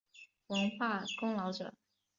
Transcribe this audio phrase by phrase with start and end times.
[0.47, 1.71] 文化功劳者。